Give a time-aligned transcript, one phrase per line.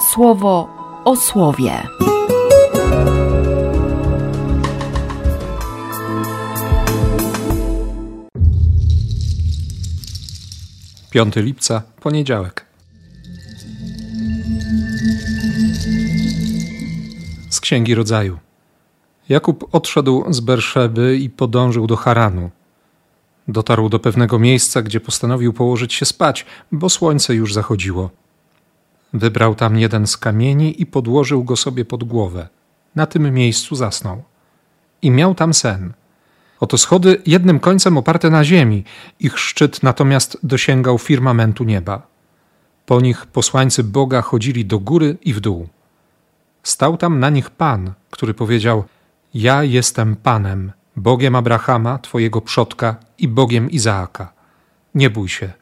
[0.00, 0.68] słowo
[1.04, 1.82] o słowie.
[11.10, 12.64] 5 lipca, poniedziałek.
[17.50, 18.38] Z Księgi Rodzaju.
[19.28, 22.50] Jakub odszedł z Berszeby i podążył do Haranu.
[23.48, 28.10] Dotarł do pewnego miejsca, gdzie postanowił położyć się spać, bo słońce już zachodziło.
[29.12, 32.48] Wybrał tam jeden z kamieni i podłożył go sobie pod głowę.
[32.94, 34.22] Na tym miejscu zasnął.
[35.02, 35.92] I miał tam sen–
[36.60, 38.84] Oto schody jednym końcem oparte na ziemi,
[39.20, 42.06] ich szczyt natomiast dosięgał firmamentu nieba.
[42.86, 45.68] Po nich posłańcy Boga chodzili do góry i w dół.
[46.62, 48.84] Stał tam na nich Pan, który powiedział:
[49.34, 54.32] Ja jestem Panem, Bogiem Abrahama, Twojego przodka i Bogiem Izaaka.
[54.94, 55.52] Nie bój się.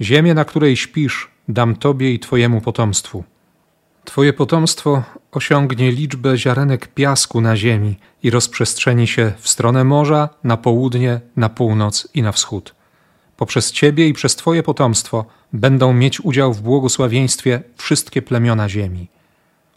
[0.00, 3.24] Ziemię, na której śpisz, dam Tobie i Twojemu potomstwu.
[4.04, 10.56] Twoje potomstwo osiągnie liczbę ziarenek piasku na ziemi i rozprzestrzeni się w stronę morza, na
[10.56, 12.74] południe, na północ i na wschód.
[13.36, 19.08] Poprzez Ciebie i przez Twoje potomstwo będą mieć udział w błogosławieństwie wszystkie plemiona ziemi.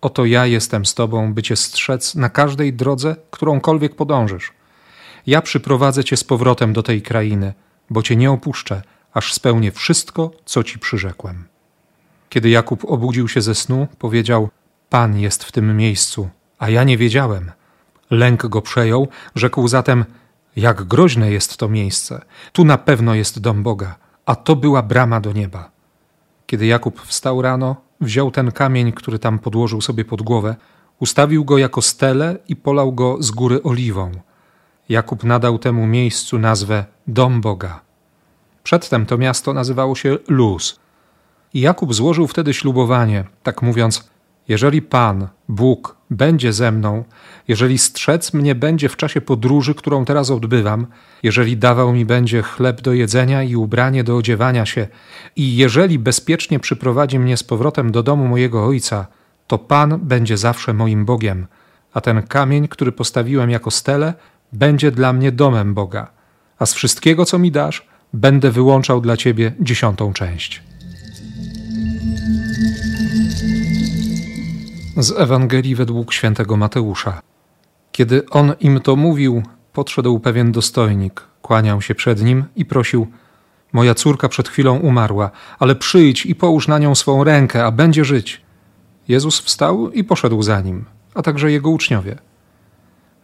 [0.00, 4.52] Oto ja jestem z Tobą, by Cię strzec na każdej drodze, którąkolwiek podążysz.
[5.26, 7.54] Ja przyprowadzę Cię z powrotem do tej krainy,
[7.90, 8.82] bo Cię nie opuszczę,
[9.14, 11.55] aż spełnię wszystko, co Ci przyrzekłem.
[12.28, 14.48] Kiedy Jakub obudził się ze snu, powiedział:
[14.90, 17.50] Pan jest w tym miejscu, a ja nie wiedziałem.
[18.10, 20.04] Lęk go przejął, rzekł zatem:
[20.56, 22.24] Jak groźne jest to miejsce!
[22.52, 25.70] Tu na pewno jest dom Boga, a to była brama do nieba.
[26.46, 30.56] Kiedy Jakub wstał rano, wziął ten kamień, który tam podłożył sobie pod głowę,
[30.98, 34.12] ustawił go jako stele i polał go z góry oliwą.
[34.88, 37.80] Jakub nadał temu miejscu nazwę Dom Boga.
[38.62, 40.80] Przedtem to miasto nazywało się Luz
[41.56, 44.10] i Jakub złożył wtedy ślubowanie, tak mówiąc:
[44.48, 47.04] Jeżeli Pan, Bóg, będzie ze mną,
[47.48, 50.86] jeżeli strzec mnie będzie w czasie podróży, którą teraz odbywam,
[51.22, 54.88] jeżeli dawał mi będzie chleb do jedzenia i ubranie do odziewania się,
[55.36, 59.06] i jeżeli bezpiecznie przyprowadzi mnie z powrotem do domu mojego ojca,
[59.46, 61.46] to Pan będzie zawsze moim Bogiem,
[61.92, 64.14] a ten kamień, który postawiłem jako stele,
[64.52, 66.10] będzie dla mnie domem Boga,
[66.58, 70.75] a z wszystkiego, co mi dasz, będę wyłączał dla Ciebie dziesiątą część.
[74.98, 77.20] Z Ewangelii według świętego Mateusza.
[77.92, 79.42] Kiedy on im to mówił,
[79.72, 83.06] podszedł pewien dostojnik, kłaniał się przed nim i prosił:
[83.72, 88.04] Moja córka przed chwilą umarła, ale przyjdź i połóż na nią swą rękę, a będzie
[88.04, 88.40] żyć.
[89.08, 90.84] Jezus wstał i poszedł za nim,
[91.14, 92.18] a także jego uczniowie.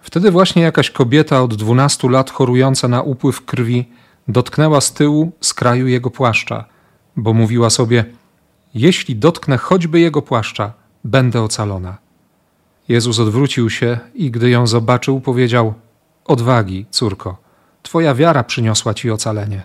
[0.00, 3.88] Wtedy właśnie jakaś kobieta od dwunastu lat chorująca na upływ krwi
[4.28, 6.64] dotknęła z tyłu z kraju jego płaszcza,
[7.16, 8.04] bo mówiła sobie:
[8.74, 11.98] Jeśli dotknę choćby jego płaszcza, będę ocalona.
[12.88, 15.74] Jezus odwrócił się i gdy ją zobaczył, powiedział:
[16.24, 17.36] Odwagi, córko,
[17.82, 19.62] twoja wiara przyniosła ci ocalenie.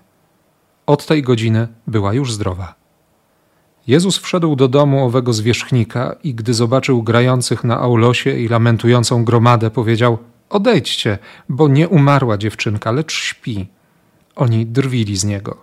[0.85, 2.75] Od tej godziny była już zdrowa.
[3.87, 9.71] Jezus wszedł do domu owego zwierzchnika i gdy zobaczył grających na aulosie i lamentującą gromadę,
[9.71, 10.17] powiedział:
[10.49, 11.17] Odejdźcie,
[11.49, 13.67] bo nie umarła dziewczynka, lecz śpi.
[14.35, 15.57] Oni drwili z niego.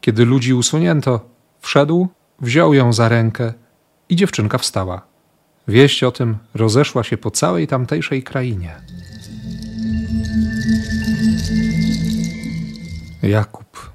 [0.00, 1.20] Kiedy ludzi usunięto,
[1.60, 2.08] wszedł,
[2.40, 3.52] wziął ją za rękę
[4.12, 5.02] i dziewczynka wstała.
[5.68, 8.76] Wieść o tym rozeszła się po całej tamtejszej krainie.
[13.22, 13.90] Jakub,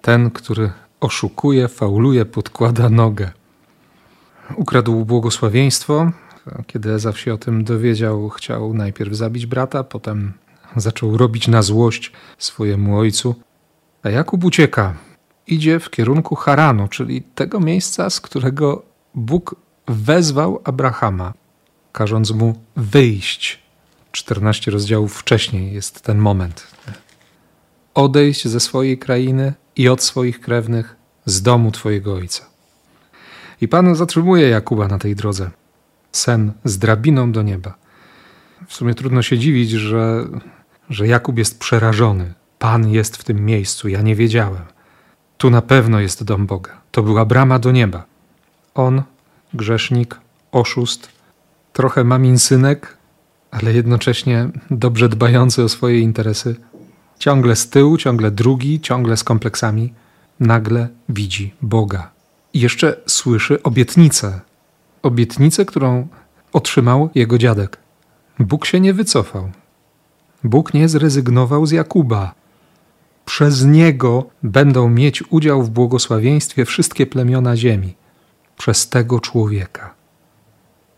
[0.00, 0.70] ten, który
[1.00, 3.30] oszukuje, fauluje, podkłada nogę.
[4.56, 6.12] Ukradł błogosławieństwo.
[6.66, 10.32] Kiedy Ezaw się o tym dowiedział, chciał najpierw zabić brata, potem
[10.76, 13.34] zaczął robić na złość swojemu ojcu.
[14.02, 14.94] A Jakub ucieka.
[15.46, 19.56] Idzie w kierunku Haranu, czyli tego miejsca, z którego Bóg
[19.88, 21.34] wezwał Abrahama,
[21.92, 23.62] każąc mu wyjść.
[24.12, 26.66] 14 rozdziałów wcześniej jest ten moment.
[27.94, 32.44] Odejść ze swojej krainy i od swoich krewnych, z domu Twojego ojca.
[33.60, 35.50] I Pan zatrzymuje Jakuba na tej drodze.
[36.12, 37.74] Sen z drabiną do nieba.
[38.68, 40.26] W sumie trudno się dziwić, że,
[40.90, 42.34] że Jakub jest przerażony.
[42.58, 44.64] Pan jest w tym miejscu, ja nie wiedziałem.
[45.38, 46.80] Tu na pewno jest dom Boga.
[46.90, 48.09] To była brama do nieba.
[48.74, 49.02] On,
[49.54, 50.20] grzesznik,
[50.52, 51.08] oszust,
[51.72, 52.96] trochę mamin synek,
[53.50, 56.56] ale jednocześnie dobrze dbający o swoje interesy,
[57.18, 59.92] ciągle z tyłu, ciągle drugi, ciągle z kompleksami,
[60.40, 62.10] nagle widzi Boga.
[62.52, 64.40] I jeszcze słyszy obietnicę.
[65.02, 66.08] Obietnicę, którą
[66.52, 67.78] otrzymał jego dziadek.
[68.38, 69.50] Bóg się nie wycofał.
[70.44, 72.34] Bóg nie zrezygnował z Jakuba.
[73.24, 77.94] Przez niego będą mieć udział w błogosławieństwie wszystkie plemiona ziemi
[78.60, 79.94] przez tego człowieka.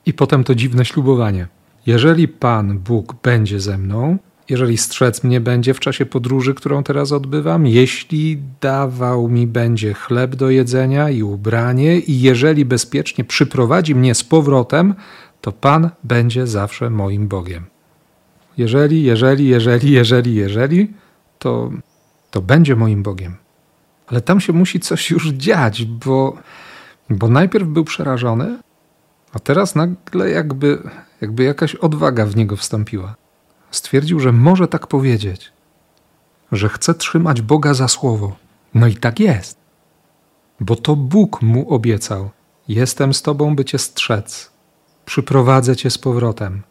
[0.06, 1.47] I potem to dziwne ślubowanie.
[1.87, 4.19] Jeżeli Pan Bóg będzie ze mną,
[4.49, 10.37] jeżeli strzec mnie będzie w czasie podróży, którą teraz odbywam, jeśli dawał mi będzie chleb
[10.37, 14.94] do jedzenia i ubranie, i jeżeli bezpiecznie przyprowadzi mnie z powrotem,
[15.41, 17.64] to Pan będzie zawsze moim Bogiem.
[18.59, 20.88] Jeżeli, jeżeli, jeżeli, jeżeli, jeżeli,
[21.38, 21.70] to,
[22.31, 23.37] to będzie moim Bogiem.
[24.06, 26.38] Ale tam się musi coś już dziać, bo,
[27.17, 28.59] bo najpierw był przerażony,
[29.32, 30.82] a teraz nagle jakby,
[31.20, 33.14] jakby jakaś odwaga w niego wstąpiła.
[33.70, 35.53] Stwierdził, że może tak powiedzieć,
[36.53, 38.37] że chce trzymać Boga za słowo.
[38.75, 39.59] No i tak jest.
[40.61, 42.31] Bo to Bóg mu obiecał:
[42.69, 44.50] Jestem z tobą, by cię strzec.
[45.05, 46.62] Przyprowadzę cię z powrotem.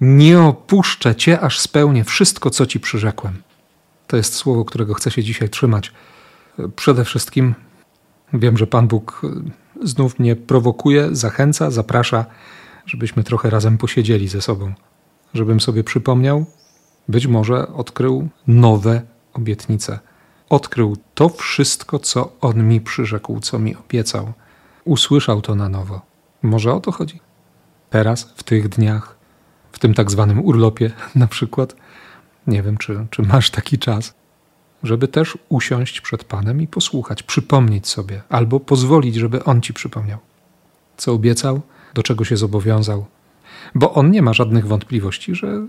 [0.00, 3.42] Nie opuszczę cię, aż spełnię wszystko, co ci przyrzekłem.
[4.06, 5.92] To jest słowo, którego chcę się dzisiaj trzymać.
[6.76, 7.54] Przede wszystkim
[8.32, 9.22] wiem, że Pan Bóg
[9.82, 12.24] znów mnie prowokuje, zachęca, zaprasza,
[12.86, 14.72] żebyśmy trochę razem posiedzieli ze sobą,
[15.34, 16.46] żebym sobie przypomniał,
[17.08, 19.98] być może odkrył nowe obietnice.
[20.48, 24.32] Odkrył to wszystko, co On mi przyrzekł, co mi obiecał.
[24.84, 26.02] Usłyszał to na nowo.
[26.42, 27.20] Może o to chodzi?
[27.90, 29.16] Teraz, w tych dniach,
[29.72, 31.76] w tym tak zwanym urlopie na przykład.
[32.46, 34.14] Nie wiem, czy, czy masz taki czas,
[34.82, 40.18] żeby też usiąść przed Panem i posłuchać, przypomnieć sobie, albo pozwolić, żeby On ci przypomniał,
[40.96, 41.60] co obiecał,
[41.94, 43.06] do czego się zobowiązał,
[43.74, 45.66] bo On nie ma żadnych wątpliwości, że,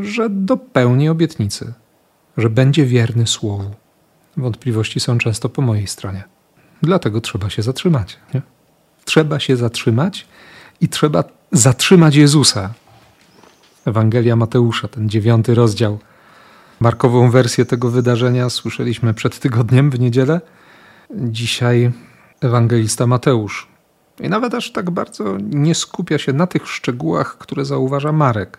[0.00, 1.72] że dopełni obietnicy,
[2.36, 3.70] że będzie wierny Słowu.
[4.36, 6.24] Wątpliwości są często po mojej stronie.
[6.82, 8.16] Dlatego trzeba się zatrzymać.
[8.34, 8.42] Nie?
[9.04, 10.26] Trzeba się zatrzymać
[10.80, 12.74] i trzeba zatrzymać Jezusa.
[13.84, 15.98] Ewangelia Mateusza, ten dziewiąty rozdział
[16.84, 20.40] Markową wersję tego wydarzenia słyszeliśmy przed tygodniem w niedzielę.
[21.16, 21.92] Dzisiaj
[22.40, 23.68] ewangelista Mateusz.
[24.20, 28.58] I nawet aż tak bardzo nie skupia się na tych szczegółach, które zauważa Marek.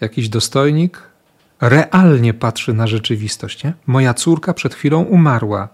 [0.00, 1.02] Jakiś dostojnik
[1.60, 3.64] realnie patrzy na rzeczywistość.
[3.64, 3.72] Nie?
[3.86, 5.68] Moja córka przed chwilą umarła,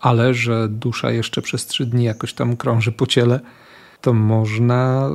[0.00, 3.40] ale że dusza jeszcze przez trzy dni jakoś tam krąży po ciele,
[4.00, 5.10] to można,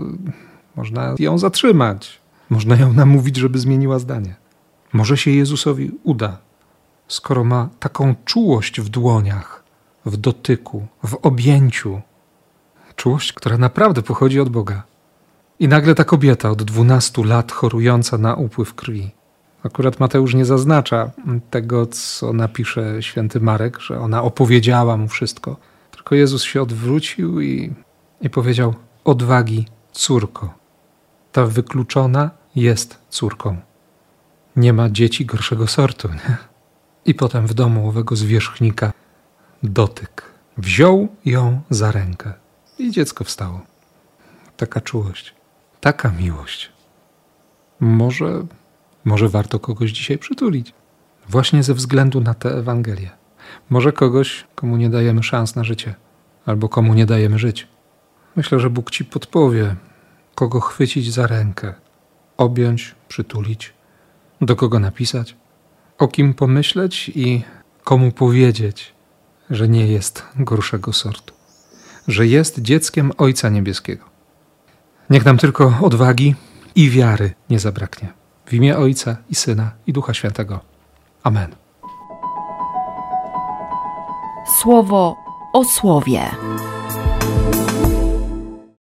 [0.75, 2.21] można ją zatrzymać.
[2.49, 4.40] Można ją namówić, żeby zmieniła zdanie.
[4.93, 6.38] Może się Jezusowi uda,
[7.07, 9.63] skoro ma taką czułość w dłoniach,
[10.05, 12.01] w dotyku, w objęciu.
[12.95, 14.83] Czułość, która naprawdę pochodzi od Boga.
[15.59, 19.11] I nagle ta kobieta od dwunastu lat chorująca na upływ krwi.
[19.63, 21.11] Akurat Mateusz nie zaznacza
[21.49, 25.57] tego, co napisze święty Marek, że ona opowiedziała mu wszystko.
[25.91, 27.73] Tylko Jezus się odwrócił i,
[28.21, 28.73] i powiedział:
[29.03, 30.53] Odwagi, córko.
[31.31, 33.70] Ta wykluczona jest córką
[34.56, 36.07] nie ma dzieci gorszego sortu.
[36.07, 36.38] Nie?
[37.06, 38.94] I potem w domu owego zwierzchnika
[39.63, 40.24] dotyk.
[40.57, 42.33] Wziął ją za rękę
[42.80, 43.62] i dziecko wstało.
[44.57, 45.33] Taka czułość,
[45.81, 46.71] taka miłość.
[47.80, 48.45] Może,
[49.06, 50.74] może warto kogoś dzisiaj przytulić.
[51.30, 53.09] Właśnie ze względu na tę Ewangelię.
[53.69, 55.95] Może kogoś, komu nie dajemy szans na życie,
[56.45, 57.68] albo komu nie dajemy żyć.
[58.36, 59.75] Myślę, że Bóg ci podpowie,
[60.36, 61.74] kogo chwycić za rękę,
[62.38, 63.74] objąć, przytulić
[64.41, 65.35] do kogo napisać,
[65.97, 67.43] o kim pomyśleć i
[67.83, 68.93] komu powiedzieć,
[69.49, 71.33] że nie jest gorszego sortu,
[72.07, 74.05] że jest dzieckiem Ojca Niebieskiego.
[75.10, 76.36] Niech nam tylko odwagi
[76.75, 78.13] i wiary nie zabraknie.
[78.45, 80.60] W imię Ojca i Syna i Ducha Świętego.
[81.24, 81.55] Amen.
[84.62, 85.15] Słowo
[85.53, 86.31] o słowie.